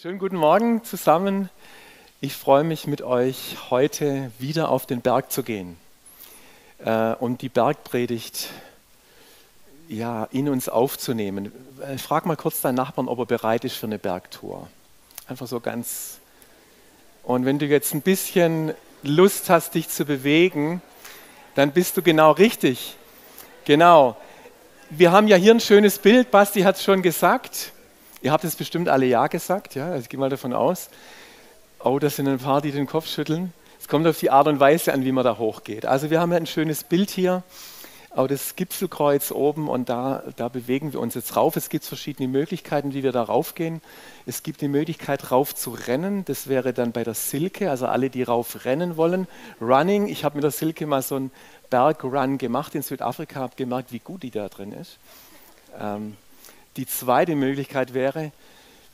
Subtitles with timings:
[0.00, 1.50] Schönen guten Morgen zusammen.
[2.20, 5.76] Ich freue mich mit euch heute wieder auf den Berg zu gehen
[6.84, 8.50] äh, und die Bergpredigt
[9.88, 11.50] ja, in uns aufzunehmen.
[11.80, 14.68] Äh, frag mal kurz deinen Nachbarn, ob er bereit ist für eine Bergtour.
[15.26, 16.20] Einfach so ganz.
[17.24, 20.80] Und wenn du jetzt ein bisschen Lust hast, dich zu bewegen,
[21.56, 22.94] dann bist du genau richtig.
[23.64, 24.16] Genau.
[24.90, 27.72] Wir haben ja hier ein schönes Bild, Basti hat es schon gesagt.
[28.20, 29.90] Ihr habt es bestimmt alle Ja gesagt, ja?
[29.90, 30.90] Also ich gehe mal davon aus.
[31.78, 33.52] Oh, das sind ein paar, die den Kopf schütteln.
[33.80, 35.86] Es kommt auf die Art und Weise an, wie man da hochgeht.
[35.86, 37.44] Also wir haben ja ein schönes Bild hier,
[38.10, 41.54] auch das Gipfelkreuz oben und da, da bewegen wir uns jetzt rauf.
[41.54, 43.80] Es gibt verschiedene Möglichkeiten, wie wir da raufgehen.
[44.26, 46.24] Es gibt die Möglichkeit, rauf zu rennen.
[46.24, 49.28] Das wäre dann bei der Silke, also alle, die rauf rennen wollen.
[49.60, 51.30] Running, ich habe mit der Silke mal so einen
[51.70, 54.98] Bergrun gemacht in Südafrika, habe gemerkt, wie gut die da drin ist.
[55.78, 56.16] Ähm,
[56.78, 58.32] die zweite Möglichkeit wäre,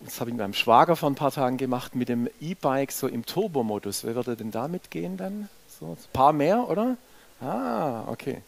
[0.00, 3.06] das habe ich mit meinem Schwager vor ein paar Tagen gemacht, mit dem E-Bike so
[3.06, 4.04] im Turbomodus.
[4.04, 5.48] Wer würde denn damit gehen dann?
[5.68, 6.96] So ein paar mehr, oder?
[7.40, 8.42] Ah, okay.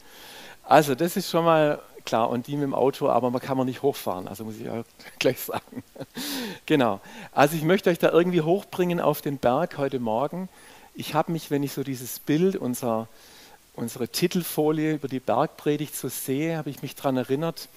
[0.64, 2.31] Also das ist schon mal klar.
[2.31, 4.27] Und die mit dem Auto, aber man kann man nicht hochfahren.
[4.27, 4.84] Also muss ich auch
[5.19, 5.83] gleich sagen.
[6.64, 7.01] genau.
[7.33, 10.48] Also ich möchte euch da irgendwie hochbringen auf den Berg heute Morgen.
[10.95, 13.09] Ich habe mich, wenn ich so dieses Bild, unser,
[13.75, 17.69] unsere Titelfolie über die Bergpredigt so sehe, habe ich mich daran erinnert,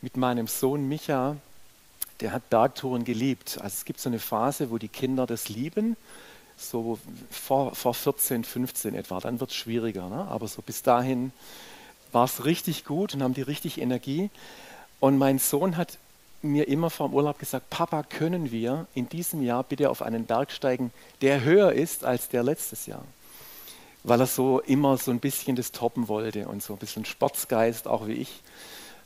[0.00, 1.36] mit meinem Sohn Micha,
[2.20, 3.58] der hat Bergtouren geliebt.
[3.60, 5.96] Also es gibt so eine Phase, wo die Kinder das lieben,
[6.56, 6.98] so
[7.30, 9.20] vor, vor 14, 15 etwa.
[9.20, 10.08] Dann wird es schwieriger.
[10.08, 10.26] Ne?
[10.28, 11.32] Aber so bis dahin
[12.12, 14.30] war es richtig gut und haben die richtig Energie.
[15.00, 15.98] Und mein Sohn hat
[16.42, 20.24] mir immer vor dem Urlaub gesagt, Papa, können wir in diesem Jahr bitte auf einen
[20.24, 23.04] Berg steigen, der höher ist als der letztes Jahr?
[24.04, 27.88] Weil er so immer so ein bisschen das toppen wollte und so ein bisschen Sportsgeist,
[27.88, 28.42] auch wie ich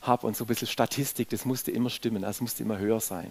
[0.03, 3.31] habe und so ein bisschen Statistik, das musste immer stimmen, also musste immer höher sein.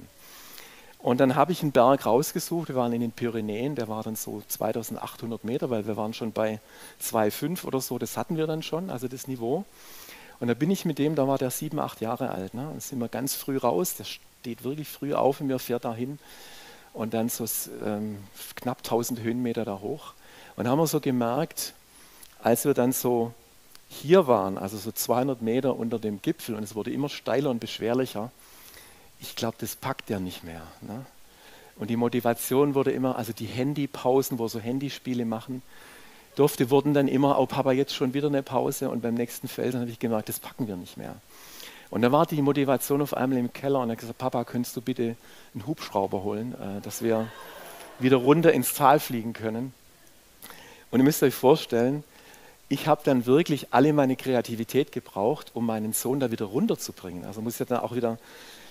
[1.00, 4.16] Und dann habe ich einen Berg rausgesucht, wir waren in den Pyrenäen, der war dann
[4.16, 6.59] so 2800 Meter, weil wir waren schon bei
[7.02, 9.66] 2,5 oder so, das hatten wir dann schon, also das Niveau.
[10.39, 12.71] Und da bin ich mit dem, da war der sieben, acht Jahre alt, ne?
[12.73, 16.20] da sind wir ganz früh raus, der steht wirklich früh auf und mir fährt dahin
[16.93, 17.45] und dann so
[17.83, 18.17] ähm,
[18.55, 20.14] knapp 1000 Höhenmeter da hoch.
[20.55, 21.73] Und haben wir so gemerkt,
[22.43, 23.33] als wir dann so
[23.91, 27.59] hier waren, also so 200 Meter unter dem Gipfel, und es wurde immer steiler und
[27.59, 28.31] beschwerlicher,
[29.19, 30.63] ich glaube, das packt er nicht mehr.
[30.81, 31.05] Ne?
[31.75, 35.61] Und die Motivation wurde immer, also die Handypausen, wo so Handyspiele machen,
[36.35, 39.75] durfte, wurden dann immer, oh Papa, jetzt schon wieder eine Pause und beim nächsten Feld
[39.75, 41.15] habe ich gemerkt, das packen wir nicht mehr.
[41.89, 44.77] Und da war die Motivation auf einmal im Keller und er hat gesagt, Papa, könntest
[44.77, 45.17] du bitte
[45.53, 47.27] einen Hubschrauber holen, äh, dass wir
[47.99, 49.73] wieder runter ins Tal fliegen können.
[50.89, 52.05] Und ihr müsst euch vorstellen,
[52.71, 57.26] ich habe dann wirklich alle meine Kreativität gebraucht, um meinen Sohn da wieder runterzubringen.
[57.26, 58.17] Also muss ja dann auch wieder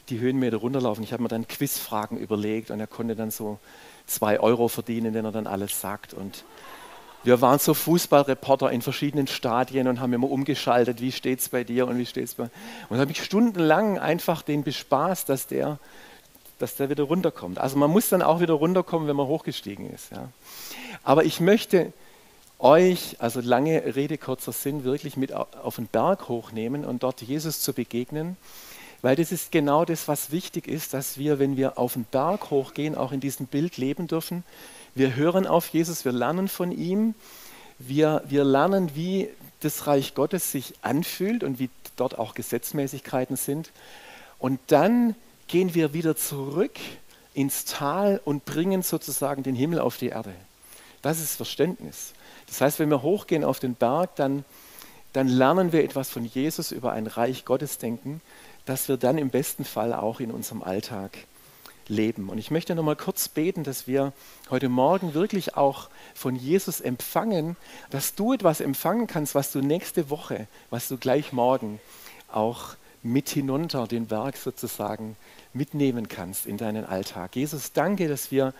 [0.08, 1.04] die Höhenmeter runterlaufen.
[1.04, 3.58] Ich habe mir dann Quizfragen überlegt und er konnte dann so
[4.06, 6.14] zwei Euro verdienen, wenn er dann alles sagt.
[6.14, 6.44] Und
[7.24, 11.62] wir waren so Fußballreporter in verschiedenen Stadien und haben immer umgeschaltet, wie steht es bei
[11.62, 12.48] dir und wie steht es bei.
[12.88, 15.78] Und habe ich stundenlang einfach den bespaßt, dass der,
[16.58, 17.58] dass der wieder runterkommt.
[17.58, 20.10] Also man muss dann auch wieder runterkommen, wenn man hochgestiegen ist.
[20.10, 20.30] Ja.
[21.04, 21.92] Aber ich möchte
[22.60, 27.60] euch, also lange Rede, kurzer Sinn, wirklich mit auf den Berg hochnehmen und dort Jesus
[27.60, 28.36] zu begegnen.
[29.02, 32.50] Weil das ist genau das, was wichtig ist, dass wir, wenn wir auf den Berg
[32.50, 34.44] hochgehen, auch in diesem Bild leben dürfen.
[34.94, 37.14] Wir hören auf Jesus, wir lernen von ihm,
[37.78, 43.70] wir, wir lernen, wie das Reich Gottes sich anfühlt und wie dort auch Gesetzmäßigkeiten sind.
[44.38, 45.14] Und dann
[45.48, 46.78] gehen wir wieder zurück
[47.32, 50.34] ins Tal und bringen sozusagen den Himmel auf die Erde.
[51.00, 52.12] Das ist Verständnis.
[52.50, 54.44] Das heißt, wenn wir hochgehen auf den Berg, dann,
[55.12, 58.20] dann lernen wir etwas von Jesus über ein Reich Gottes denken,
[58.66, 61.16] das wir dann im besten Fall auch in unserem Alltag
[61.88, 62.28] leben.
[62.28, 64.12] Und ich möchte noch mal kurz beten, dass wir
[64.50, 67.56] heute Morgen wirklich auch von Jesus empfangen,
[67.90, 71.80] dass du etwas empfangen kannst, was du nächste Woche, was du gleich morgen
[72.30, 75.16] auch mit hinunter den Berg sozusagen
[75.52, 77.34] mitnehmen kannst in deinen Alltag.
[77.34, 78.54] Jesus, danke, dass wir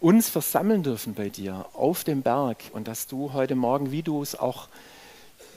[0.00, 4.22] uns versammeln dürfen bei dir auf dem Berg und dass du heute Morgen, wie du
[4.22, 4.68] es auch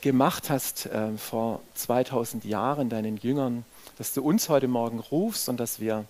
[0.02, 3.64] gemacht hast äh, vor 2000 Jahren, deinen Jüngern,
[3.98, 6.06] dass du uns heute Morgen rufst und dass wir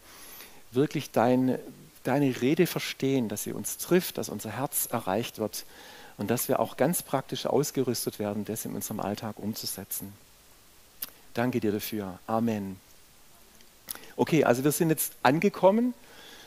[0.72, 1.60] wirklich dein,
[2.04, 5.66] deine Rede verstehen, dass sie uns trifft, dass unser Herz erreicht wird
[6.18, 10.12] und dass wir auch ganz praktisch ausgerüstet werden, das in unserem Alltag umzusetzen.
[11.36, 12.18] Danke dir dafür.
[12.26, 12.80] Amen.
[14.16, 15.94] Okay, also wir sind jetzt angekommen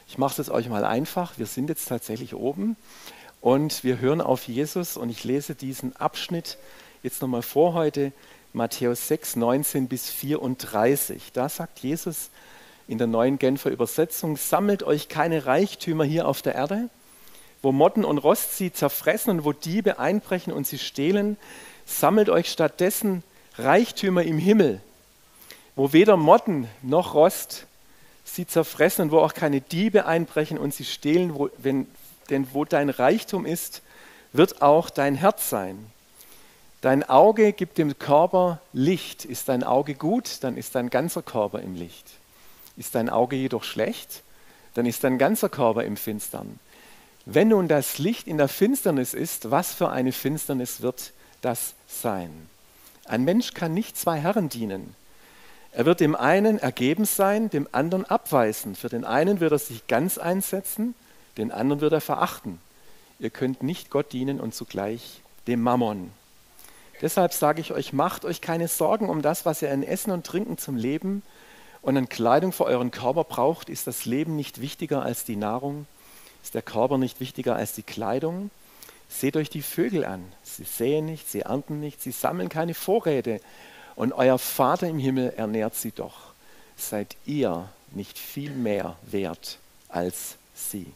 [0.09, 1.39] ich mache es euch mal einfach.
[1.39, 2.77] Wir sind jetzt tatsächlich oben
[3.41, 6.59] und wir hören auf Jesus und ich lese diesen Abschnitt
[7.03, 8.13] jetzt nochmal vor heute,
[8.53, 11.33] Matthäus 6, 19 bis 34.
[11.33, 12.31] Da sagt Jesus
[12.89, 16.89] in der neuen Genfer Übersetzung, sammelt euch keine Reichtümer hier auf der Erde,
[17.61, 21.37] wo Motten und Rost sie zerfressen und wo Diebe einbrechen und sie stehlen,
[21.85, 23.25] sammelt euch stattdessen
[23.59, 24.81] Reichtümer im Himmel,
[25.75, 27.67] wo weder Motten noch Rost
[28.27, 31.87] sie zerfressen und wo auch keine Diebe einbrechen und sie stehlen, wo, wenn,
[32.29, 33.83] denn wo dein Reichtum ist,
[34.33, 35.91] wird auch dein Herz sein.
[36.83, 39.25] Dein Auge gibt dem Körper Licht.
[39.25, 42.07] Ist dein Auge gut, dann ist dein ganzer Körper im Licht.
[42.77, 44.23] Ist dein Auge jedoch schlecht,
[44.75, 46.59] dann ist dein ganzer Körper im Finstern.
[47.25, 52.31] Wenn nun das Licht in der Finsternis ist, was für eine Finsternis wird das sein?
[53.07, 54.95] Ein Mensch kann nicht zwei Herren dienen.
[55.77, 58.75] Er wird dem einen ergeben sein, dem anderen abweisen.
[58.75, 60.95] Für den einen wird er sich ganz einsetzen,
[61.37, 62.59] den anderen wird er verachten.
[63.19, 66.13] Ihr könnt nicht Gott dienen und zugleich dem Mammon.
[67.03, 70.25] Deshalb sage ich euch, macht euch keine Sorgen um das, was ihr an Essen und
[70.25, 71.23] Trinken zum Leben
[71.83, 73.69] und an Kleidung für euren Körper braucht.
[73.69, 75.87] Ist das Leben nicht wichtiger als die Nahrung?
[76.43, 78.51] Ist der Körper nicht wichtiger als die Kleidung?
[79.11, 80.25] Seht euch die Vögel an.
[80.43, 83.43] Sie säen nicht, sie ernten nicht, sie sammeln keine Vorräte.
[83.97, 86.35] Und euer Vater im Himmel ernährt sie doch.
[86.77, 89.59] Seid ihr nicht viel mehr wert
[89.89, 90.87] als sie?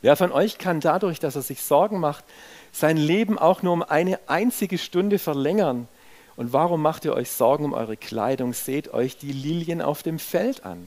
[0.00, 2.24] Wer von euch kann dadurch, dass er sich Sorgen macht,
[2.72, 5.88] sein Leben auch nur um eine einzige Stunde verlängern?
[6.36, 8.54] Und warum macht ihr euch Sorgen um eure Kleidung?
[8.54, 10.86] Seht euch die Lilien auf dem Feld an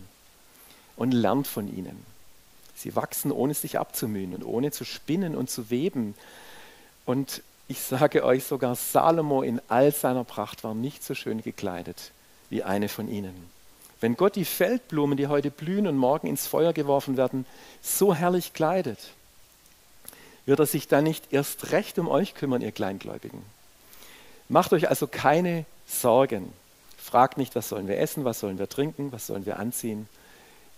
[0.96, 2.06] und lernt von ihnen.
[2.74, 6.16] Sie wachsen, ohne sich abzumühen und ohne zu spinnen und zu weben.
[7.06, 12.12] Und ich sage euch, sogar Salomo in all seiner Pracht war nicht so schön gekleidet
[12.50, 13.34] wie eine von ihnen.
[14.02, 17.46] Wenn Gott die Feldblumen, die heute blühen und morgen ins Feuer geworfen werden,
[17.82, 19.00] so herrlich kleidet,
[20.46, 23.42] wird er sich dann nicht erst recht um euch kümmern, ihr Kleingläubigen.
[24.50, 26.52] Macht euch also keine Sorgen.
[26.98, 30.10] Fragt nicht, was sollen wir essen, was sollen wir trinken, was sollen wir anziehen.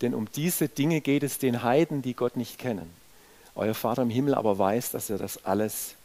[0.01, 2.93] Denn um diese Dinge geht es den Heiden, die Gott nicht kennen.
[3.55, 5.95] Euer Vater im Himmel aber weiß, dass ihr das alles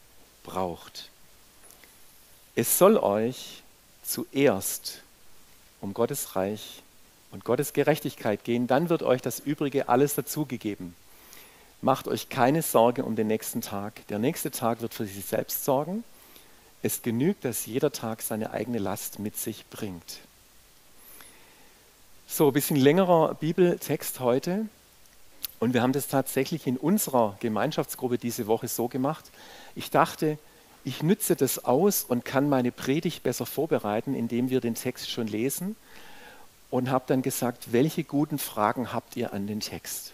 [0.49, 1.11] braucht.
[2.55, 3.63] Es soll euch
[4.03, 5.03] zuerst
[5.83, 6.83] um Gottes Reich
[7.31, 10.95] und Gottes Gerechtigkeit gehen, dann wird euch das Übrige alles dazugegeben.
[11.83, 14.07] Macht euch keine Sorge um den nächsten Tag.
[14.09, 16.03] Der nächste Tag wird für sich selbst sorgen.
[16.83, 20.19] Es genügt, dass jeder Tag seine eigene Last mit sich bringt.
[22.27, 24.67] So, ein bisschen längerer Bibeltext heute.
[25.61, 29.25] Und wir haben das tatsächlich in unserer Gemeinschaftsgruppe diese Woche so gemacht.
[29.75, 30.39] Ich dachte,
[30.85, 35.27] ich nütze das aus und kann meine Predigt besser vorbereiten, indem wir den Text schon
[35.27, 35.77] lesen
[36.71, 40.13] und habe dann gesagt, welche guten Fragen habt ihr an den Text?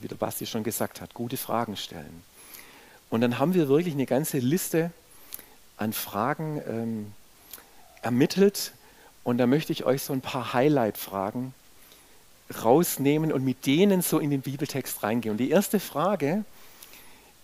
[0.00, 2.22] Wie der Basti schon gesagt hat, gute Fragen stellen.
[3.10, 4.90] Und dann haben wir wirklich eine ganze Liste
[5.76, 7.12] an Fragen ähm,
[8.02, 8.72] ermittelt
[9.24, 11.54] und da möchte ich euch so ein paar Highlight-Fragen
[12.62, 15.32] rausnehmen und mit denen so in den Bibeltext reingehen.
[15.32, 16.44] Und die erste Frage,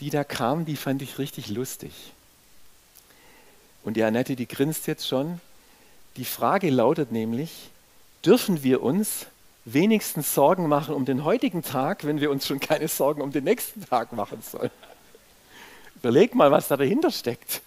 [0.00, 1.92] die da kam, die fand ich richtig lustig.
[3.82, 5.40] Und die Annette, die grinst jetzt schon.
[6.16, 7.70] Die Frage lautet nämlich,
[8.24, 9.26] dürfen wir uns
[9.64, 13.44] wenigstens Sorgen machen um den heutigen Tag, wenn wir uns schon keine Sorgen um den
[13.44, 14.70] nächsten Tag machen sollen.
[15.96, 17.62] Überleg mal, was da dahinter steckt.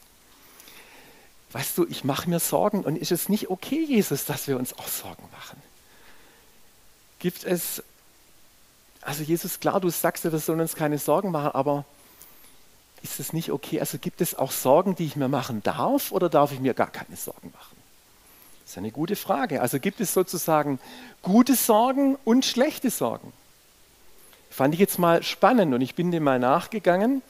[1.52, 4.74] Weißt du, ich mache mir Sorgen und ist es nicht okay, Jesus, dass wir uns
[4.74, 5.62] auch Sorgen machen?
[7.24, 7.82] Gibt es,
[9.00, 11.86] also Jesus, klar, du sagst ja, wir sollen uns keine Sorgen machen, aber
[13.02, 13.80] ist es nicht okay?
[13.80, 16.92] Also gibt es auch Sorgen, die ich mir machen darf oder darf ich mir gar
[16.92, 17.78] keine Sorgen machen?
[18.64, 19.62] Das ist eine gute Frage.
[19.62, 20.80] Also gibt es sozusagen
[21.22, 23.32] gute Sorgen und schlechte Sorgen?
[24.50, 27.22] Fand ich jetzt mal spannend und ich bin dem mal nachgegangen,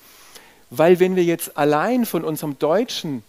[0.71, 3.23] weil wenn wir jetzt allein von unserem deutschen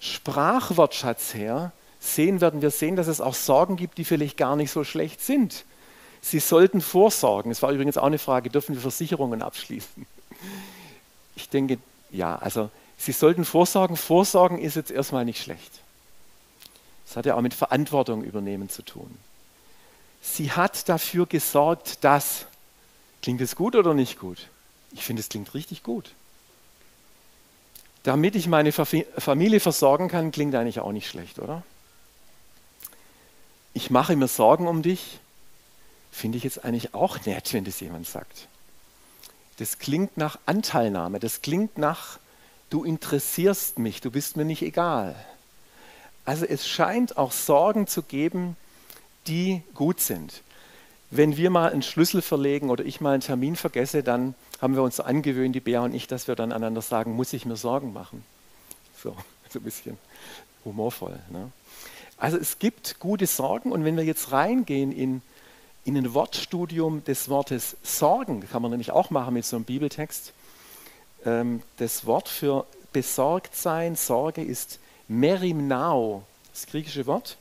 [0.00, 4.72] Sprachwortschatz her sehen, werden wir sehen, dass es auch Sorgen gibt, die vielleicht gar nicht
[4.72, 5.64] so schlecht sind.
[6.22, 7.50] Sie sollten vorsorgen.
[7.50, 10.06] Es war übrigens auch eine Frage, dürfen wir Versicherungen abschließen?
[11.36, 11.78] Ich denke,
[12.10, 13.96] ja, also Sie sollten vorsorgen.
[13.96, 15.80] Vorsorgen ist jetzt erstmal nicht schlecht.
[17.04, 19.18] Das hat ja auch mit Verantwortung übernehmen zu tun.
[20.22, 22.46] Sie hat dafür gesorgt, dass.
[23.20, 24.48] Klingt es gut oder nicht gut?
[24.92, 26.10] Ich finde, es klingt richtig gut.
[28.04, 31.62] Damit ich meine Familie versorgen kann, klingt eigentlich auch nicht schlecht, oder?
[33.74, 35.20] Ich mache mir Sorgen um dich,
[36.12, 38.46] finde ich jetzt eigentlich auch nett, wenn das jemand sagt.
[39.56, 42.18] Das klingt nach Anteilnahme, das klingt nach,
[42.70, 45.16] du interessierst mich, du bist mir nicht egal.
[46.24, 48.56] Also es scheint auch Sorgen zu geben,
[49.26, 50.42] die gut sind.
[51.10, 54.82] Wenn wir mal einen Schlüssel verlegen oder ich mal einen Termin vergesse, dann haben wir
[54.82, 57.92] uns angewöhnt, die Bea und ich, dass wir dann einander sagen, muss ich mir Sorgen
[57.92, 58.24] machen.
[59.02, 59.16] So,
[59.50, 59.98] so ein bisschen
[60.64, 61.18] humorvoll.
[61.30, 61.50] Ne?
[62.16, 65.22] Also es gibt gute Sorgen und wenn wir jetzt reingehen in
[65.84, 70.32] in ein Wortstudium des Wortes Sorgen, kann man nämlich auch machen mit so einem Bibeltext.
[71.24, 76.22] Ähm, das Wort für besorgt sein, Sorge ist Merimnao,
[76.52, 77.36] das griechische Wort.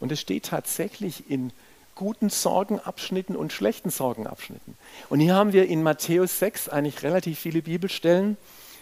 [0.00, 1.52] Und es steht tatsächlich in
[1.94, 4.76] guten Sorgenabschnitten und schlechten Sorgenabschnitten.
[5.08, 8.36] Und hier haben wir in Matthäus 6 eigentlich relativ viele Bibelstellen.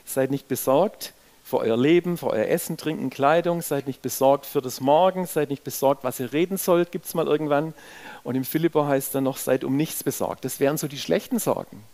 [0.05, 1.15] Seid nicht besorgt
[1.47, 3.63] für euer Leben, für euer Essen, Trinken, Kleidung.
[3.63, 5.27] Seid nicht besorgt für das Morgen.
[5.27, 7.73] Seid nicht besorgt, was ihr reden sollt, gibt es mal irgendwann.
[8.25, 10.45] Und im Philipper heißt dann noch, seid um nichts besorgt.
[10.45, 11.85] Das wären so die schlechten Sorgen.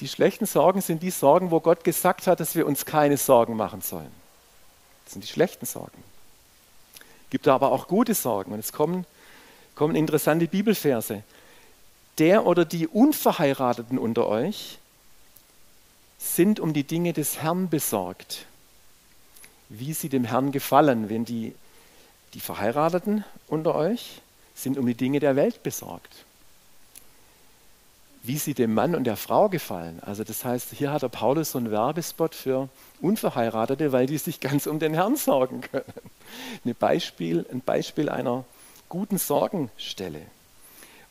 [0.00, 3.54] Die schlechten Sorgen sind die Sorgen, wo Gott gesagt hat, dass wir uns keine Sorgen
[3.54, 4.10] machen sollen.
[5.04, 6.02] Das sind die schlechten Sorgen.
[7.30, 8.50] Gibt aber auch gute Sorgen.
[8.50, 9.06] Und es kommen,
[9.76, 11.22] kommen interessante Bibelverse.
[12.18, 14.78] Der oder die Unverheirateten unter euch
[16.24, 18.46] sind um die Dinge des Herrn besorgt,
[19.68, 21.08] wie sie dem Herrn gefallen.
[21.08, 21.54] Wenn die,
[22.34, 24.20] die Verheirateten unter euch
[24.54, 26.24] sind um die Dinge der Welt besorgt
[28.24, 30.00] wie sie dem Mann und der Frau gefallen.
[30.00, 32.70] Also das heißt, hier hat der Paulus so einen Werbespot für
[33.02, 35.84] Unverheiratete, weil die sich ganz um den Herrn sorgen können.
[36.64, 38.44] Ein Beispiel, ein Beispiel einer
[38.88, 40.22] guten Sorgenstelle.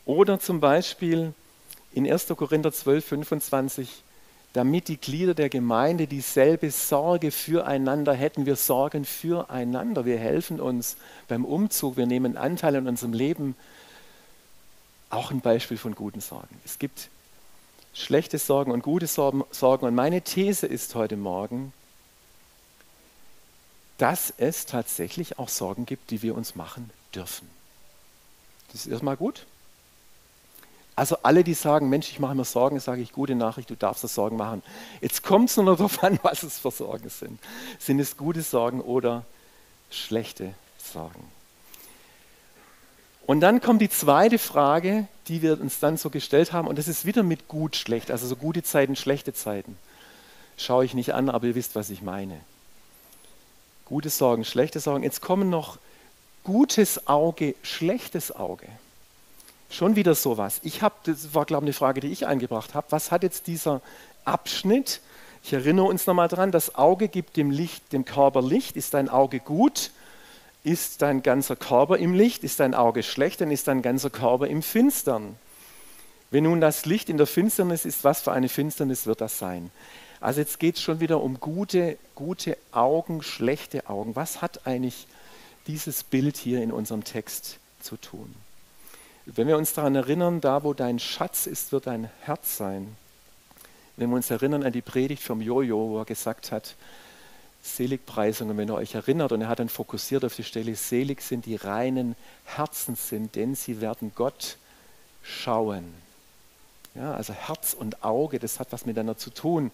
[0.04, 1.32] Oder zum Beispiel
[1.92, 2.26] in 1.
[2.36, 4.02] Korinther 12, 25,
[4.54, 8.46] damit die Glieder der Gemeinde dieselbe Sorge füreinander hätten.
[8.46, 10.96] Wir sorgen füreinander, wir helfen uns
[11.28, 13.56] beim Umzug, wir nehmen Anteil an unserem Leben
[15.10, 16.56] auch ein Beispiel von guten Sorgen.
[16.64, 17.08] Es gibt
[17.94, 19.42] schlechte Sorgen und gute Sorgen.
[19.60, 21.72] Und meine These ist heute Morgen,
[23.98, 27.48] dass es tatsächlich auch Sorgen gibt, die wir uns machen dürfen.
[28.72, 29.46] Das ist erstmal gut.
[30.96, 34.04] Also alle, die sagen, Mensch, ich mache mir Sorgen, sage ich, gute Nachricht, du darfst
[34.04, 34.62] dir Sorgen machen.
[35.00, 37.40] Jetzt kommt es nur noch darauf an, was es für Sorgen sind.
[37.78, 39.24] Sind es gute Sorgen oder
[39.90, 41.24] schlechte Sorgen?
[43.26, 46.88] Und dann kommt die zweite Frage, die wir uns dann so gestellt haben, und das
[46.88, 49.78] ist wieder mit gut, schlecht, also so gute Zeiten, schlechte Zeiten.
[50.56, 52.38] Schaue ich nicht an, aber ihr wisst, was ich meine.
[53.86, 55.02] Gute Sorgen, schlechte Sorgen.
[55.02, 55.78] Jetzt kommen noch
[56.44, 58.68] gutes Auge, schlechtes Auge.
[59.70, 60.60] Schon wieder sowas.
[60.62, 62.86] Ich habe, das war glaube ich eine Frage, die ich eingebracht habe.
[62.90, 63.80] Was hat jetzt dieser
[64.24, 65.00] Abschnitt?
[65.42, 68.76] Ich erinnere uns nochmal dran, das Auge gibt dem Licht, dem Körper Licht.
[68.76, 69.90] Ist dein Auge gut?
[70.62, 72.44] Ist dein ganzer Körper im Licht?
[72.44, 73.42] Ist dein Auge schlecht?
[73.42, 75.36] Dann ist dein ganzer Körper im Finstern.
[76.30, 79.70] Wenn nun das Licht in der Finsternis ist, was für eine Finsternis wird das sein?
[80.20, 84.16] Also jetzt geht es schon wieder um gute, gute Augen, schlechte Augen.
[84.16, 85.06] Was hat eigentlich
[85.66, 88.34] dieses Bild hier in unserem Text zu tun?
[89.26, 92.96] Wenn wir uns daran erinnern, da wo dein Schatz ist, wird dein Herz sein.
[93.96, 96.74] Wenn wir uns erinnern an die Predigt vom Jojo, wo er gesagt hat,
[97.62, 99.32] Seligpreisungen, wenn ihr euch erinnert.
[99.32, 102.14] Und er hat dann fokussiert auf die Stelle, selig sind die reinen
[102.44, 104.58] Herzen sind, denn sie werden Gott
[105.22, 105.94] schauen.
[106.94, 109.70] Ja, also Herz und Auge, das hat was miteinander zu tun.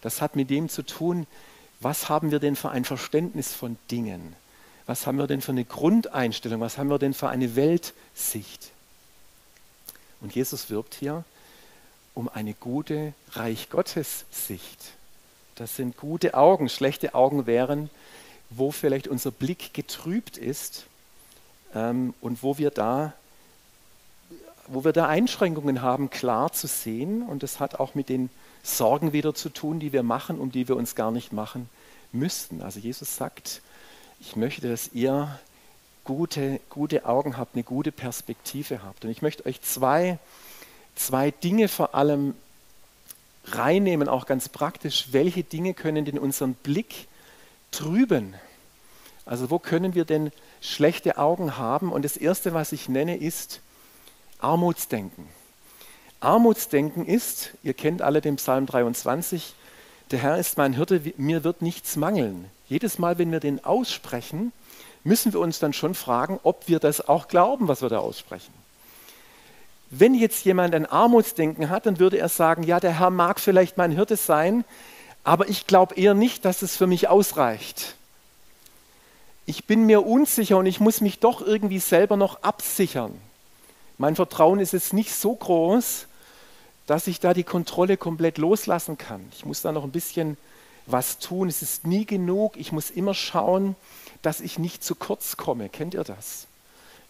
[0.00, 1.26] Das hat mit dem zu tun,
[1.80, 4.36] was haben wir denn für ein Verständnis von Dingen?
[4.86, 6.60] Was haben wir denn für eine Grundeinstellung?
[6.60, 8.70] Was haben wir denn für eine Weltsicht?
[10.22, 11.24] Und Jesus wirbt hier
[12.14, 14.92] um eine gute Reich Gottes Sicht.
[15.56, 16.68] Das sind gute Augen.
[16.68, 17.90] Schlechte Augen wären,
[18.50, 20.86] wo vielleicht unser Blick getrübt ist
[21.74, 23.12] ähm, und wo wir da
[24.68, 27.22] wo wir da Einschränkungen haben, klar zu sehen.
[27.22, 28.30] Und das hat auch mit den
[28.62, 31.68] Sorgen wieder zu tun, die wir machen, um die wir uns gar nicht machen
[32.12, 32.62] müssten.
[32.62, 33.60] Also Jesus sagt,
[34.20, 35.38] ich möchte, dass ihr
[36.04, 39.04] gute, gute Augen habt, eine gute Perspektive habt.
[39.04, 40.18] Und ich möchte euch zwei,
[40.94, 42.34] zwei Dinge vor allem
[43.46, 47.08] reinnehmen, auch ganz praktisch, welche Dinge können denn unseren Blick
[47.70, 48.34] trüben?
[49.24, 50.30] Also wo können wir denn
[50.60, 51.92] schlechte Augen haben?
[51.92, 53.60] Und das Erste, was ich nenne, ist
[54.38, 55.26] Armutsdenken.
[56.20, 59.54] Armutsdenken ist, ihr kennt alle den Psalm 23,
[60.10, 62.44] der Herr ist mein Hirte, mir wird nichts mangeln.
[62.68, 64.52] Jedes Mal, wenn wir den aussprechen,
[65.04, 68.52] müssen wir uns dann schon fragen, ob wir das auch glauben, was wir da aussprechen.
[69.90, 73.76] Wenn jetzt jemand ein Armutsdenken hat, dann würde er sagen, ja, der Herr mag vielleicht
[73.76, 74.64] mein Hirte sein,
[75.24, 77.94] aber ich glaube eher nicht, dass es für mich ausreicht.
[79.44, 83.12] Ich bin mir unsicher und ich muss mich doch irgendwie selber noch absichern.
[83.98, 86.06] Mein Vertrauen ist jetzt nicht so groß,
[86.86, 89.20] dass ich da die Kontrolle komplett loslassen kann.
[89.32, 90.36] Ich muss da noch ein bisschen
[90.86, 91.48] was tun.
[91.48, 92.56] Es ist nie genug.
[92.56, 93.76] Ich muss immer schauen,
[94.22, 95.68] dass ich nicht zu kurz komme.
[95.68, 96.46] Kennt ihr das?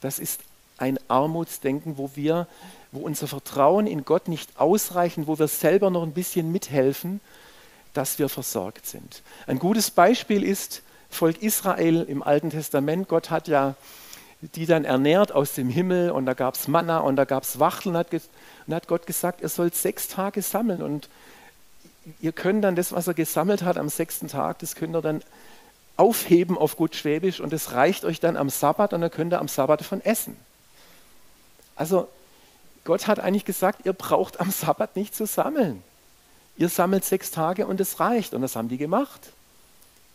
[0.01, 0.41] Das ist
[0.79, 2.47] ein Armutsdenken, wo wir,
[2.91, 7.21] wo unser Vertrauen in Gott nicht ausreicht, wo wir selber noch ein bisschen mithelfen,
[7.95, 9.23] dass wir versorgt sind.
[9.47, 13.09] Ein gutes Beispiel ist Volk Israel im Alten Testament.
[13.09, 13.75] Gott hat ja
[14.57, 17.61] die dann ernährt aus dem Himmel und da gab es Manna und da gab es
[17.61, 17.95] Wachteln.
[17.95, 18.07] Und,
[18.67, 21.09] und hat Gott gesagt, ihr sollt sechs Tage sammeln und
[22.21, 25.23] ihr könnt dann das, was er gesammelt hat am sechsten Tag, das könnt ihr dann
[25.97, 29.41] aufheben auf gut Schwäbisch und das reicht euch dann am Sabbat und dann könnt ihr
[29.41, 30.37] am Sabbat davon essen.
[31.77, 32.09] Also
[32.85, 35.83] Gott hat eigentlich gesagt, ihr braucht am Sabbat nicht zu sammeln.
[36.57, 38.35] Ihr sammelt sechs Tage und es reicht.
[38.35, 39.33] Und das haben die gemacht.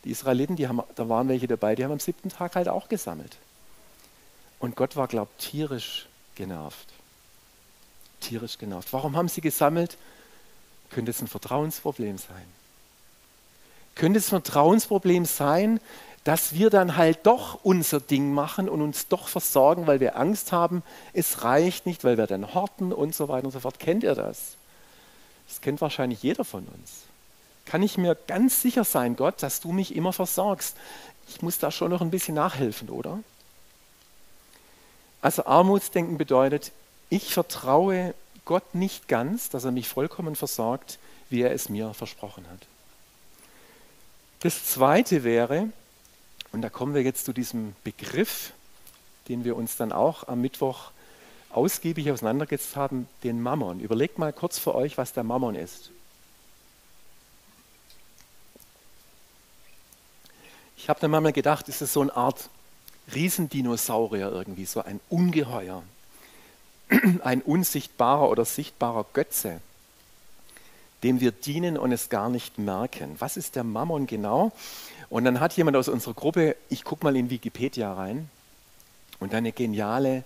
[0.04, 2.90] Die Israeliten, die haben, da waren welche dabei, die haben am siebten Tag halt auch
[2.90, 3.38] gesammelt.
[4.60, 6.88] Und Gott war, glaubt, tierisch genervt.
[8.20, 8.92] Tierisch genervt.
[8.94, 9.98] Warum haben sie gesammelt?
[10.90, 12.46] Könnte es ein Vertrauensproblem sein?
[13.98, 15.80] Könnte ein Vertrauensproblem sein,
[16.24, 20.52] dass wir dann halt doch unser Ding machen und uns doch versorgen, weil wir Angst
[20.52, 23.80] haben, es reicht nicht, weil wir dann horten und so weiter und so fort.
[23.80, 24.58] Kennt ihr das?
[25.48, 27.04] Das kennt wahrscheinlich jeder von uns.
[27.66, 30.76] Kann ich mir ganz sicher sein, Gott, dass du mich immer versorgst?
[31.30, 33.20] Ich muss da schon noch ein bisschen nachhelfen, oder?
[35.22, 36.72] Also Armutsdenken bedeutet,
[37.10, 38.14] ich vertraue
[38.46, 41.00] Gott nicht ganz, dass er mich vollkommen versorgt,
[41.30, 42.68] wie er es mir versprochen hat.
[44.40, 45.70] Das Zweite wäre,
[46.52, 48.54] und da kommen wir jetzt zu diesem Begriff,
[49.30, 50.92] den wir uns dann auch am Mittwoch
[51.50, 53.80] ausgiebig auseinandergesetzt haben, den Mammon.
[53.80, 55.92] Überlegt mal kurz für euch, was der Mammon ist.
[60.78, 62.50] Ich habe dann mal gedacht, ist es so eine Art
[63.14, 65.82] Riesendinosaurier irgendwie, so ein Ungeheuer,
[67.24, 69.62] ein unsichtbarer oder sichtbarer Götze,
[71.04, 73.16] dem wir dienen und es gar nicht merken.
[73.20, 74.52] Was ist der Mammon genau?
[75.10, 78.30] Und dann hat jemand aus unserer Gruppe, ich gucke mal in Wikipedia rein,
[79.20, 80.24] und eine geniale,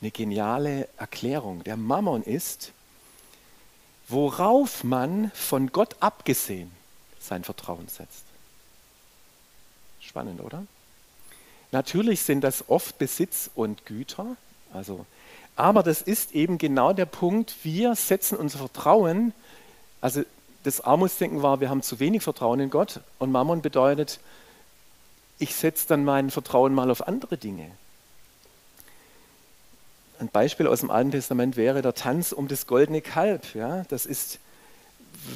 [0.00, 1.62] eine geniale Erklärung.
[1.64, 2.72] Der Mammon ist,
[4.08, 6.70] worauf man von Gott abgesehen
[7.20, 8.24] sein Vertrauen setzt.
[10.00, 10.64] Spannend, oder?
[11.72, 14.36] Natürlich sind das oft Besitz und Güter,
[14.72, 15.06] also,
[15.56, 19.32] aber das ist eben genau der Punkt, wir setzen unser Vertrauen,
[20.04, 20.22] also
[20.64, 24.20] das Armutsdenken war, wir haben zu wenig Vertrauen in Gott und Mammon bedeutet,
[25.38, 27.70] ich setze dann mein Vertrauen mal auf andere Dinge.
[30.18, 33.54] Ein Beispiel aus dem Alten Testament wäre der Tanz um das goldene Kalb.
[33.54, 34.40] Ja, das ist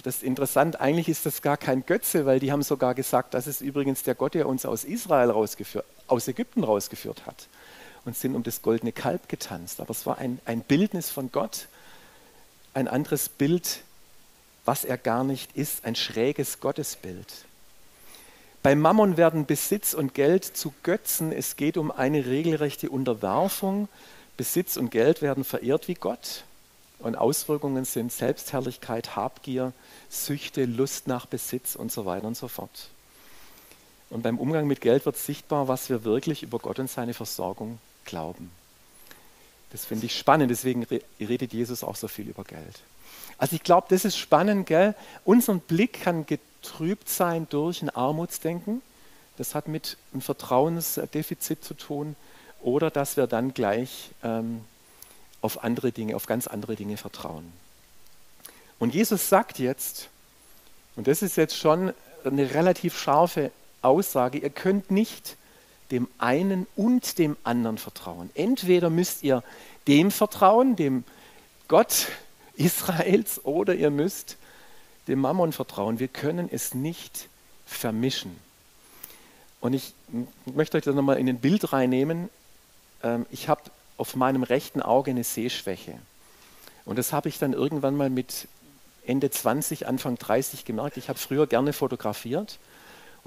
[0.03, 3.47] das ist interessant, eigentlich ist das gar kein Götze, weil die haben sogar gesagt, das
[3.47, 7.49] ist übrigens der Gott, der uns aus Israel rausgeführt, aus Ägypten rausgeführt hat
[8.05, 9.81] und sind um das goldene Kalb getanzt.
[9.81, 11.69] Aber es war ein, ein Bildnis von Gott,
[12.75, 13.81] ein anderes Bild
[14.69, 17.47] was er gar nicht ist, ein schräges Gottesbild.
[18.63, 21.33] Bei Mammon werden Besitz und Geld zu Götzen.
[21.33, 23.89] Es geht um eine regelrechte Unterwerfung.
[24.37, 26.45] Besitz und Geld werden verehrt wie Gott.
[26.99, 29.73] Und Auswirkungen sind Selbstherrlichkeit, Habgier,
[30.11, 32.91] Süchte, Lust nach Besitz und so weiter und so fort.
[34.11, 37.79] Und beim Umgang mit Geld wird sichtbar, was wir wirklich über Gott und seine Versorgung
[38.05, 38.51] glauben.
[39.73, 40.87] Das finde ich spannend, deswegen
[41.19, 42.83] redet Jesus auch so viel über Geld.
[43.39, 44.95] Also ich glaube, das ist spannend, gell?
[45.25, 48.83] Unser Blick kann getrübt sein durch ein Armutsdenken.
[49.37, 52.17] Das hat mit einem Vertrauensdefizit zu tun.
[52.61, 54.65] Oder dass wir dann gleich ähm,
[55.41, 57.53] auf andere Dinge, auf ganz andere Dinge vertrauen.
[58.79, 60.09] Und Jesus sagt jetzt,
[60.97, 61.93] und das ist jetzt schon
[62.25, 65.37] eine relativ scharfe Aussage, ihr könnt nicht
[65.91, 68.31] dem einen und dem anderen vertrauen.
[68.35, 69.43] Entweder müsst ihr
[69.87, 71.05] dem vertrauen, dem
[71.69, 72.09] Gott,
[72.59, 74.37] Israels oder ihr müsst
[75.07, 75.99] dem Mammon vertrauen.
[75.99, 77.29] Wir können es nicht
[77.67, 78.37] vermischen.
[79.61, 79.95] Und ich
[80.47, 82.29] möchte euch das nochmal in ein Bild reinnehmen.
[83.03, 83.63] Ähm, ich habe
[83.97, 85.99] auf meinem rechten Auge eine Sehschwäche.
[86.85, 88.49] Und das habe ich dann irgendwann mal mit
[89.07, 90.97] Ende 20, Anfang 30 gemerkt.
[90.97, 92.59] Ich habe früher gerne fotografiert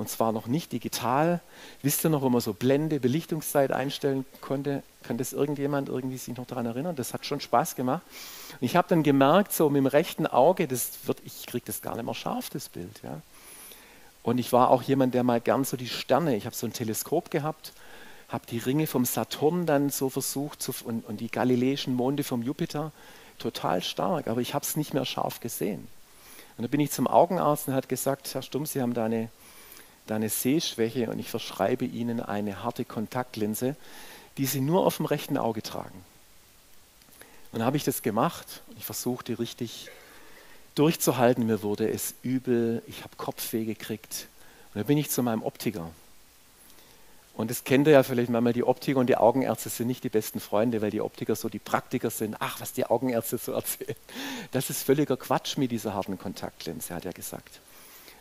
[0.02, 1.42] und zwar noch nicht digital.
[1.84, 4.82] Wisst ihr noch, wo man so Blende, Belichtungszeit einstellen konnte?
[5.04, 6.96] Kann das irgendjemand irgendwie sich noch daran erinnern?
[6.96, 8.02] Das hat schon Spaß gemacht.
[8.60, 11.84] Und ich habe dann gemerkt, so mit dem rechten Auge, das wird, ich kriege das
[11.84, 13.00] gar nicht mehr scharf, das Bild.
[13.04, 13.22] Ja.
[14.24, 16.74] Und ich war auch jemand, der mal gern so die Sterne, ich habe so ein
[16.74, 17.72] Teleskop gehabt,
[18.28, 22.42] habe die Ringe vom Saturn dann so versucht zu, und, und die galileischen Monde vom
[22.42, 22.92] Jupiter,
[23.38, 25.88] total stark, aber ich habe es nicht mehr scharf gesehen.
[26.58, 29.30] Und da bin ich zum Augenarzt und hat gesagt, Herr Stumm, Sie haben da eine
[30.08, 33.76] deine Sehschwäche und ich verschreibe ihnen eine harte Kontaktlinse,
[34.38, 36.04] die sie nur auf dem rechten Auge tragen.
[37.52, 39.90] Und dann habe ich das gemacht und ich versuchte richtig
[40.76, 41.46] durchzuhalten.
[41.46, 44.28] Mir wurde es übel, ich habe Kopfweh gekriegt.
[44.74, 45.92] Und dann bin ich zu meinem Optiker.
[47.34, 50.10] Und das kennt ihr ja vielleicht manchmal, die Optiker und die Augenärzte sind nicht die
[50.10, 52.36] besten Freunde, weil die Optiker so die Praktiker sind.
[52.40, 53.96] Ach, was die Augenärzte so erzählen.
[54.52, 57.60] Das ist völliger Quatsch mit dieser harten Kontaktlinse, hat er gesagt.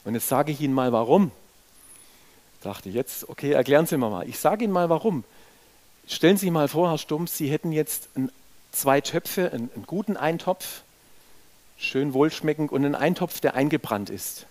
[0.05, 1.31] Und jetzt sage ich Ihnen mal warum
[2.61, 4.29] dachte jetzt, okay, erklären Sie mir mal.
[4.29, 5.25] Ich sage Ihnen mal warum.
[6.07, 8.31] Stellen Sie sich mal vor, Herr Stumpf, Sie hätten jetzt ein,
[8.73, 10.83] zwei Töpfe, einen, einen guten Eintopf,
[11.79, 14.46] schön wohlschmeckend, und einen Eintopf, der eingebrannt ist.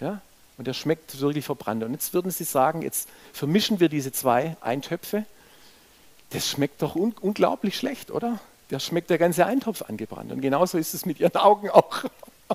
[0.00, 0.20] Ja?
[0.58, 1.82] Und der schmeckt wirklich verbrannt.
[1.82, 5.24] Und jetzt würden Sie sagen, jetzt vermischen wir diese zwei Eintöpfe.
[6.30, 8.38] Das schmeckt doch un unglaublich schlecht, oder?
[8.68, 10.32] Da schmeckt der ganze Eintopf angebrannt.
[10.32, 12.04] Und genauso ist es mit Ihren Augen auch.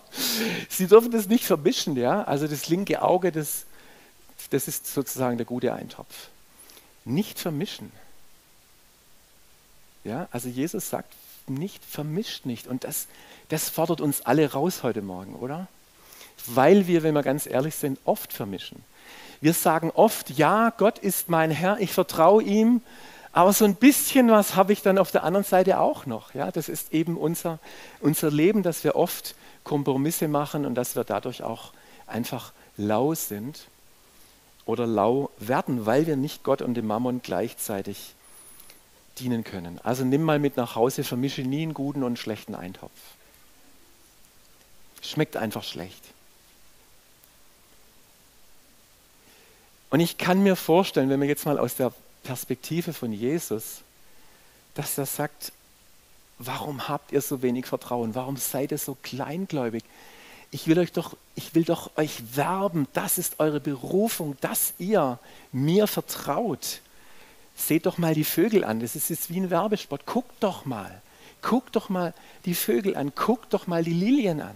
[0.70, 2.24] Sie dürfen das nicht vermischen, ja?
[2.24, 3.66] Also das linke Auge, das,
[4.50, 6.30] das ist sozusagen der gute Eintopf.
[7.06, 7.92] Nicht vermischen.
[10.04, 11.14] Ja, also Jesus sagt
[11.48, 12.68] nicht, vermischt nicht.
[12.68, 13.08] Und das,
[13.50, 15.68] das fordert uns alle raus heute Morgen, oder?
[16.46, 18.84] Weil wir, wenn wir ganz ehrlich sind, oft vermischen.
[19.42, 22.82] Wir sagen oft, ja, Gott ist mein Herr, ich vertraue ihm,
[23.32, 26.34] aber so ein bisschen was habe ich dann auf der anderen Seite auch noch.
[26.34, 27.60] Ja, das ist eben unser,
[28.00, 31.72] unser Leben, dass wir oft Kompromisse machen und dass wir dadurch auch
[32.08, 33.68] einfach lau sind
[34.68, 38.14] oder lau werden, weil wir nicht Gott und dem Mammon gleichzeitig
[39.18, 39.80] dienen können.
[39.84, 42.92] Also nimm mal mit nach Hause, vermische nie einen guten und einen schlechten Eintopf.
[45.02, 46.04] Schmeckt einfach schlecht.
[49.90, 53.82] Und ich kann mir vorstellen, wenn wir jetzt mal aus der Perspektive von Jesus,
[54.76, 55.54] dass er sagt,
[56.40, 58.14] warum habt ihr so wenig Vertrauen?
[58.16, 59.84] Warum seid ihr so kleingläubig?
[60.52, 65.20] Ich will euch doch, ich will doch euch werben, das ist eure Berufung, dass ihr
[65.52, 66.82] mir vertraut.
[67.56, 70.06] Seht doch mal die Vögel an, das ist jetzt wie ein Werbespot.
[70.06, 71.02] Guckt doch mal,
[71.42, 72.14] guckt doch mal
[72.46, 74.56] die Vögel an, guckt doch mal die Lilien an.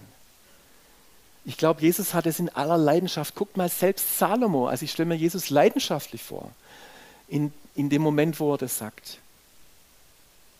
[1.44, 3.34] Ich glaube, Jesus hat es in aller Leidenschaft.
[3.34, 6.52] Guckt mal selbst Salomo, also ich stelle mir Jesus leidenschaftlich vor,
[7.28, 9.18] in, in dem Moment, wo er das sagt.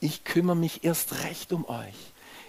[0.01, 1.95] Ich kümmere mich erst recht um euch.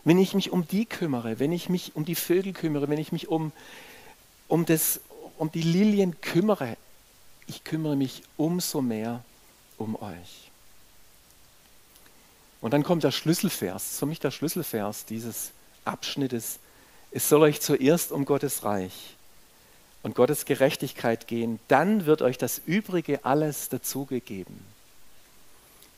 [0.04, 3.12] Wenn ich mich um die kümmere, wenn ich mich um die Vögel kümmere, wenn ich
[3.12, 3.52] mich um,
[4.48, 5.00] um, das,
[5.38, 6.78] um die Lilien kümmere,
[7.48, 9.24] ich kümmere mich umso mehr
[9.78, 10.52] um euch.
[12.62, 15.52] Und dann kommt der Schlüsselvers, für mich der Schlüsselvers dieses
[15.84, 16.60] Abschnittes.
[17.12, 19.16] Es soll euch zuerst um Gottes Reich
[20.02, 24.60] und Gottes Gerechtigkeit gehen, dann wird euch das Übrige alles dazugegeben.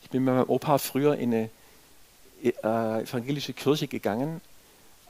[0.02, 1.50] Ich bin mit meinem Opa früher in eine
[2.50, 4.40] äh, evangelische Kirche gegangen.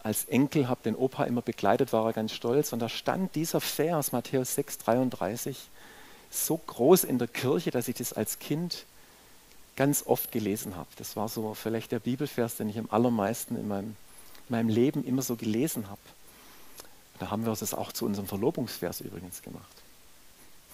[0.03, 2.73] Als Enkel habe den Opa immer begleitet, war er ganz stolz.
[2.73, 5.69] Und da stand dieser Vers, Matthäus 6, 33,
[6.31, 8.85] so groß in der Kirche, dass ich das als Kind
[9.77, 10.89] ganz oft gelesen habe.
[10.97, 13.97] Das war so vielleicht der Bibelvers, den ich am allermeisten in meinem,
[14.49, 16.01] in meinem Leben immer so gelesen habe.
[17.19, 19.65] Da haben wir das auch zu unserem Verlobungsvers übrigens gemacht.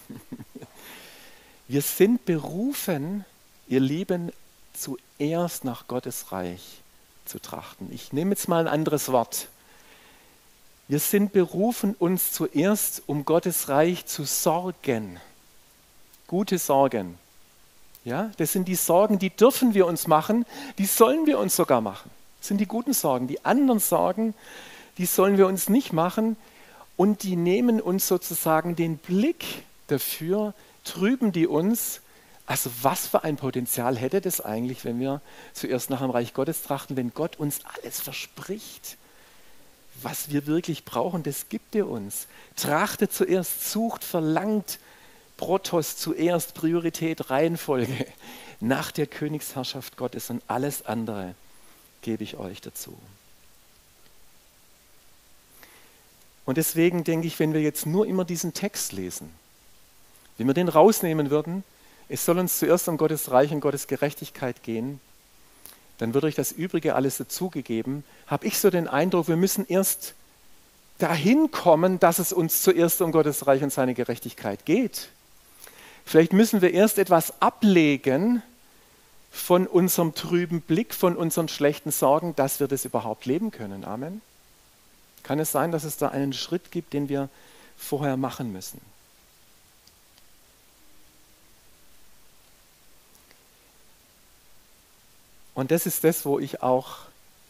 [1.67, 3.25] wir sind berufen,
[3.67, 4.31] ihr Lieben,
[5.23, 6.81] zuerst nach Gottes Reich
[7.23, 7.89] zu trachten.
[7.93, 9.47] Ich nehme jetzt mal ein anderes Wort.
[10.89, 15.21] Wir sind berufen, uns zuerst um Gottes Reich zu sorgen
[16.27, 17.17] gute Sorgen.
[18.03, 20.45] Ja, das sind die Sorgen, die dürfen wir uns machen,
[20.77, 22.09] die sollen wir uns sogar machen.
[22.39, 23.27] Das sind die guten Sorgen.
[23.27, 24.33] Die anderen Sorgen,
[24.97, 26.35] die sollen wir uns nicht machen
[26.97, 29.45] und die nehmen uns sozusagen den Blick
[29.87, 32.01] dafür, trüben die uns.
[32.45, 35.21] Also was für ein Potenzial hätte das eigentlich, wenn wir
[35.53, 38.97] zuerst nach dem Reich Gottes trachten, wenn Gott uns alles verspricht?
[40.01, 42.27] Was wir wirklich brauchen, das gibt er uns.
[42.55, 44.79] Trachtet zuerst, sucht, verlangt,
[45.37, 48.05] Protos zuerst, Priorität, Reihenfolge
[48.59, 51.35] nach der Königsherrschaft Gottes und alles andere
[52.01, 52.97] gebe ich euch dazu.
[56.45, 59.33] Und deswegen denke ich, wenn wir jetzt nur immer diesen Text lesen,
[60.37, 61.63] wenn wir den rausnehmen würden,
[62.13, 65.01] es soll uns zuerst um Gottes Reich und Gottes Gerechtigkeit gehen,
[65.97, 70.13] dann wird euch das Übrige alles dazugegeben, habe ich so den Eindruck, wir müssen erst
[70.99, 75.09] dahin kommen, dass es uns zuerst um Gottes Reich und seine Gerechtigkeit geht.
[76.05, 78.43] Vielleicht müssen wir erst etwas ablegen
[79.31, 83.83] von unserem trüben Blick, von unseren schlechten Sorgen, dass wir das überhaupt leben können.
[83.85, 84.21] Amen.
[85.23, 87.27] Kann es sein, dass es da einen Schritt gibt, den wir
[87.75, 88.92] vorher machen müssen?
[95.55, 96.97] Und das ist das, wo ich auch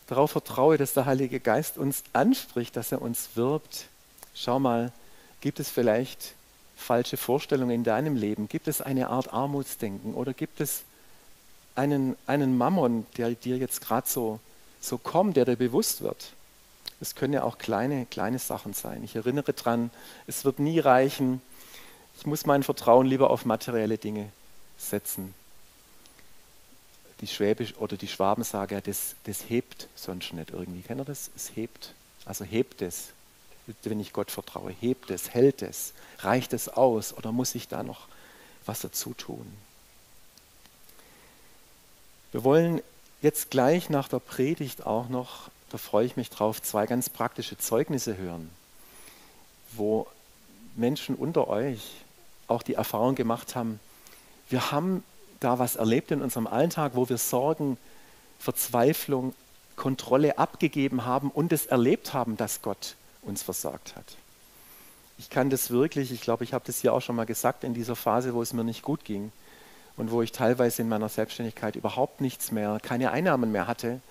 [0.07, 3.85] darauf vertraue, dass der Heilige Geist uns anspricht, dass er uns wirbt.
[4.33, 4.91] Schau mal,
[5.41, 6.33] gibt es vielleicht
[6.75, 8.49] falsche Vorstellungen in deinem Leben?
[8.49, 10.83] Gibt es eine Art Armutsdenken oder gibt es
[11.75, 14.39] einen, einen Mammon, der dir jetzt gerade so,
[14.81, 16.33] so kommt, der dir bewusst wird?
[16.99, 19.03] Es können ja auch kleine, kleine Sachen sein.
[19.03, 19.89] Ich erinnere daran,
[20.27, 21.41] es wird nie reichen.
[22.17, 24.29] Ich muss mein Vertrauen lieber auf materielle Dinge
[24.77, 25.33] setzen.
[27.21, 30.81] Die Schwäbisch oder die Schwaben sagen ja, das, das hebt sonst nicht irgendwie.
[30.81, 31.29] Kennt ihr das?
[31.35, 31.93] Es hebt.
[32.25, 33.13] Also hebt es
[33.83, 34.73] wenn ich Gott vertraue?
[34.79, 38.07] Hebt es, hält es, reicht es aus oder muss ich da noch
[38.65, 39.45] was dazu tun?
[42.31, 42.81] Wir wollen
[43.21, 47.57] jetzt gleich nach der Predigt auch noch, da freue ich mich drauf, zwei ganz praktische
[47.57, 48.49] Zeugnisse hören,
[49.71, 50.07] wo
[50.75, 51.91] Menschen unter euch
[52.47, 53.79] auch die Erfahrung gemacht haben,
[54.49, 55.03] wir haben
[55.43, 57.77] da was erlebt in unserem Alltag, wo wir Sorgen,
[58.39, 59.33] Verzweiflung,
[59.75, 64.17] Kontrolle abgegeben haben und es erlebt haben, dass Gott uns versorgt hat.
[65.17, 67.73] Ich kann das wirklich, ich glaube, ich habe das hier auch schon mal gesagt, in
[67.73, 69.31] dieser Phase, wo es mir nicht gut ging
[69.95, 74.01] und wo ich teilweise in meiner Selbstständigkeit überhaupt nichts mehr, keine Einnahmen mehr hatte,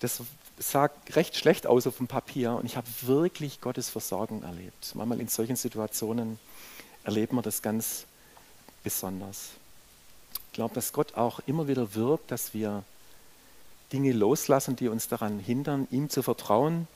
[0.00, 0.22] das
[0.58, 4.92] sah recht schlecht aus auf dem Papier und ich habe wirklich Gottes Versorgung erlebt.
[4.94, 6.38] Manchmal in solchen Situationen
[7.04, 8.04] erlebt man das ganz
[8.82, 9.50] besonders.
[10.56, 12.82] Ich glaube, dass Gott auch immer wieder wirbt, dass wir
[13.92, 16.88] Dinge loslassen, die uns daran hindern, ihm zu vertrauen.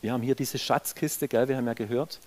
[0.00, 2.20] Wir haben hier diese Schatzkiste, gell, wir haben ja gehört,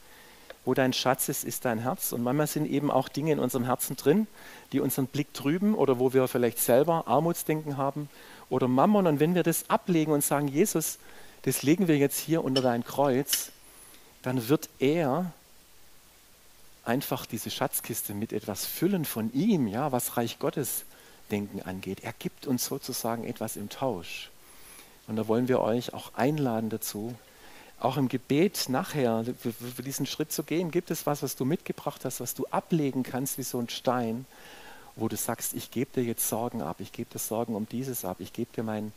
[0.66, 2.12] wo dein Schatz ist, ist dein Herz.
[2.12, 4.28] Und manchmal sind eben auch Dinge in unserem Herzen drin,
[4.74, 8.10] die unseren Blick trüben oder wo wir vielleicht selber Armutsdenken haben
[8.50, 9.08] oder Mammon.
[9.08, 11.00] Und wenn wir das ablegen und sagen, Jesus,
[11.44, 13.54] das legen wir jetzt hier unter dein Kreuz,
[14.22, 15.32] dann wird er
[16.84, 20.86] einfach diese Schatzkiste mit etwas füllen von ihm, ja, was Reich Gottes
[21.32, 22.00] Denken angeht.
[22.04, 24.30] Er gibt uns sozusagen etwas im Tausch.
[25.08, 27.16] Und da wollen wir euch auch einladen dazu,
[27.80, 30.72] auch im Gebet nachher für diesen Schritt zu gehen.
[30.72, 34.26] Gibt es was, was du mitgebracht hast, was du ablegen kannst wie so ein Stein,
[34.96, 38.04] wo du sagst, ich gebe dir jetzt Sorgen ab, ich gebe dir Sorgen um dieses
[38.04, 38.92] ab, ich gebe dir mein,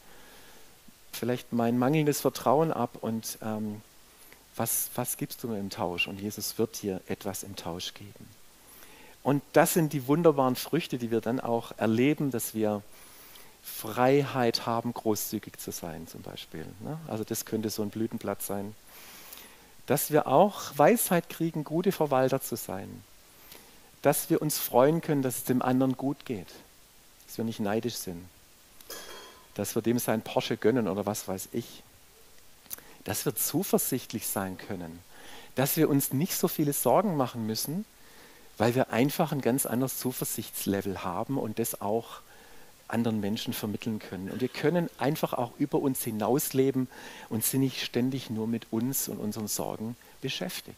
[1.12, 3.82] vielleicht mein mangelndes Vertrauen ab und ähm,
[4.56, 6.08] was, was gibst du mir im Tausch?
[6.08, 8.28] Und Jesus wird dir etwas im Tausch geben.
[9.22, 12.82] Und das sind die wunderbaren Früchte, die wir dann auch erleben, dass wir
[13.62, 16.66] Freiheit haben, großzügig zu sein zum Beispiel.
[16.80, 16.98] Ne?
[17.06, 18.74] Also das könnte so ein Blütenblatt sein.
[19.86, 23.02] Dass wir auch Weisheit kriegen, gute Verwalter zu sein.
[24.02, 26.48] Dass wir uns freuen können, dass es dem anderen gut geht.
[27.26, 28.24] Dass wir nicht neidisch sind.
[29.54, 31.84] Dass wir dem sein Porsche gönnen oder was weiß ich.
[33.04, 35.00] Dass wir zuversichtlich sein können.
[35.54, 37.84] Dass wir uns nicht so viele Sorgen machen müssen,
[38.58, 42.20] weil wir einfach ein ganz anderes Zuversichtslevel haben und das auch
[42.88, 44.30] anderen Menschen vermitteln können.
[44.30, 46.88] Und wir können einfach auch über uns hinausleben
[47.30, 50.76] und sind nicht ständig nur mit uns und unseren Sorgen beschäftigt.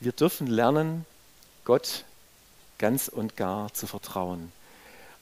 [0.00, 1.06] Wir dürfen lernen,
[1.64, 2.04] Gott
[2.78, 4.50] ganz und gar zu vertrauen.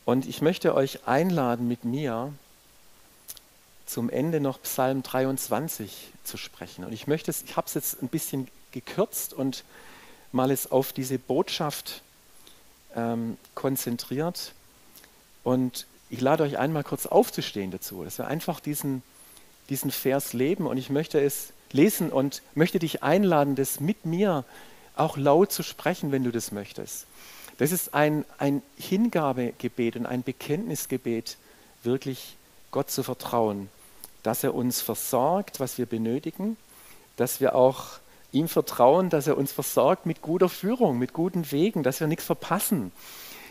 [0.06, 2.32] Und ich möchte euch einladen, mit mir
[3.90, 6.84] zum Ende noch Psalm 23 zu sprechen.
[6.84, 9.64] Und ich möchte es, ich habe es jetzt ein bisschen gekürzt und
[10.30, 12.02] mal es auf diese Botschaft
[12.94, 14.52] ähm, konzentriert.
[15.42, 19.02] Und ich lade euch einmal kurz aufzustehen dazu, dass wir einfach diesen,
[19.70, 20.68] diesen Vers leben.
[20.68, 24.44] Und ich möchte es lesen und möchte dich einladen, das mit mir
[24.94, 27.06] auch laut zu sprechen, wenn du das möchtest.
[27.58, 31.38] Das ist ein, ein Hingabegebet und ein Bekenntnisgebet,
[31.82, 32.36] wirklich
[32.70, 33.68] Gott zu vertrauen,
[34.22, 36.56] dass er uns versorgt, was wir benötigen,
[37.16, 37.98] dass wir auch
[38.32, 42.24] ihm vertrauen, dass er uns versorgt mit guter Führung, mit guten Wegen, dass wir nichts
[42.24, 42.92] verpassen,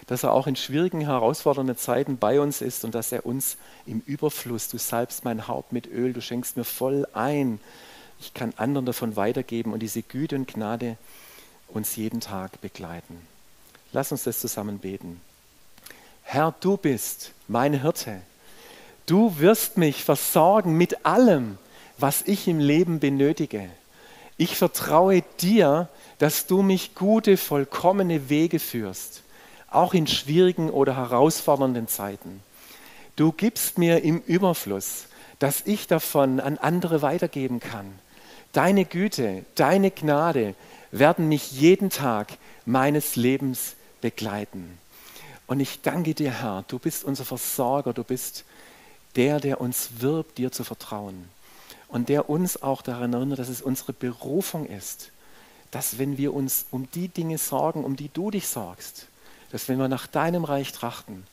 [0.08, 4.02] dass er auch in schwierigen, herausfordernden Zeiten bei uns ist und dass er uns im
[4.06, 7.60] Überfluss, du salbst mein Haupt mit Öl, du schenkst mir voll ein,
[8.20, 10.98] ich kann anderen davon weitergeben und diese Güte und Gnade
[11.68, 13.22] uns jeden Tag begleiten.
[13.92, 15.22] Lass uns das zusammen beten.
[16.24, 18.22] Herr, du bist mein Hirte.
[19.10, 21.58] Du wirst mich versorgen mit allem,
[21.98, 23.68] was ich im Leben benötige.
[24.38, 29.24] Ich vertraue dir, dass du mich gute, vollkommene Wege führst,
[29.72, 32.42] auch in schwierigen oder herausfordernden Zeiten.
[33.16, 35.06] Du gibst mir im Überfluss,
[35.40, 37.92] dass ich davon an andere weitergeben kann.
[38.54, 40.54] Deine Güte, deine Gnade
[40.92, 44.78] werden mich jeden Tag meines Lebens begleiten.
[45.48, 48.46] Und ich danke dir, Herr, du bist unser Versorger, du bist
[49.20, 51.28] der, der uns wirbt, dir zu vertrauen
[51.90, 55.12] und der uns auch daran erinnert, dass es unsere Berufung ist,
[55.72, 59.08] dass wenn wir uns um die Dinge sorgen, um die du dich sorgst,
[59.52, 61.26] dass wenn wir nach deinem Reich trachten,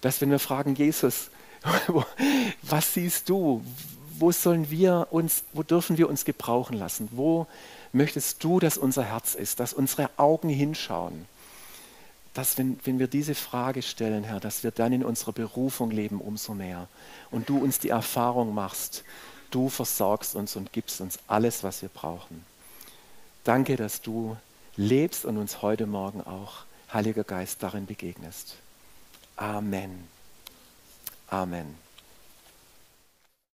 [0.00, 1.28] dass wenn wir fragen, Jesus,
[2.62, 3.62] was siehst du?
[4.18, 7.10] Wo sollen wir uns, wo dürfen wir uns gebrauchen lassen?
[7.12, 7.46] Wo
[7.92, 11.26] möchtest du, dass unser Herz ist, dass unsere Augen hinschauen?
[12.36, 16.20] Dass, wenn, wenn wir diese Frage stellen, Herr, dass wir dann in unserer Berufung leben
[16.20, 16.86] umso mehr
[17.30, 19.04] und du uns die Erfahrung machst,
[19.50, 22.44] du versorgst uns und gibst uns alles, was wir brauchen.
[23.42, 24.36] Danke, dass du
[24.76, 28.56] lebst und uns heute Morgen auch, Heiliger Geist, darin begegnest.
[29.36, 30.06] Amen.
[31.28, 31.85] Amen.